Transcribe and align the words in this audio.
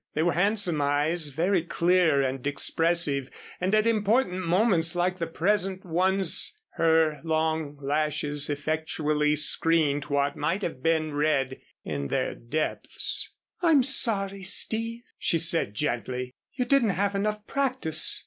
They 0.15 0.23
were 0.23 0.33
handsome 0.33 0.81
eyes, 0.81 1.27
very 1.27 1.61
clear 1.61 2.23
and 2.23 2.47
expressive, 2.47 3.29
and 3.59 3.75
at 3.75 3.85
important 3.85 4.43
moments 4.43 4.95
like 4.95 5.19
the 5.19 5.27
present 5.27 5.85
ones 5.85 6.59
her 6.77 7.21
long 7.23 7.77
lashes 7.79 8.49
effectually 8.49 9.35
screened 9.35 10.05
what 10.05 10.35
might 10.35 10.63
have 10.63 10.81
been 10.81 11.13
read 11.13 11.61
in 11.83 12.07
their 12.07 12.33
depths. 12.33 13.29
"I'm 13.61 13.83
sorry, 13.83 14.41
Steve," 14.41 15.03
she 15.19 15.37
said 15.37 15.75
gently. 15.75 16.33
"You 16.55 16.65
didn't 16.65 16.97
have 16.97 17.13
enough 17.13 17.45
practice." 17.45 18.19